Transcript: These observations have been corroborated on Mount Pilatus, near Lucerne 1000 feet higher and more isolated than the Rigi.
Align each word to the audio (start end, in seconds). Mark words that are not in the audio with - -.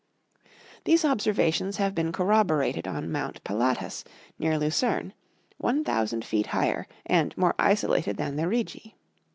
These 0.85 1.05
observations 1.05 1.77
have 1.77 1.93
been 1.93 2.11
corroborated 2.11 2.87
on 2.87 3.11
Mount 3.11 3.43
Pilatus, 3.43 4.03
near 4.39 4.57
Lucerne 4.57 5.13
1000 5.59 6.25
feet 6.25 6.47
higher 6.47 6.87
and 7.05 7.37
more 7.37 7.53
isolated 7.59 8.17
than 8.17 8.35
the 8.35 8.47
Rigi. 8.47 8.95